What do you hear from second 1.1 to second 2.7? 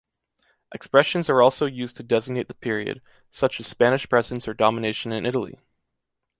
are also used to designate the